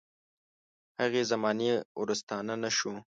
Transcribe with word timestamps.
هغې 0.99 1.21
زمانې 1.31 1.71
ورستانه 1.99 2.53
نه 2.63 2.69
شو. 2.77 2.93